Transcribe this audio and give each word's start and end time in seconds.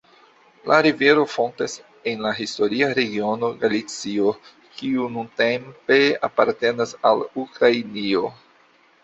La 0.69 0.77
rivero 0.85 1.25
fontas 1.33 1.75
en 2.11 2.23
la 2.27 2.31
historia 2.45 2.87
regiono 2.99 3.51
Galicio, 3.65 4.33
kiu 4.79 5.07
nuntempe 5.19 6.01
apartenas 6.31 6.97
al 7.13 7.25
Ukrainio. 7.45 8.35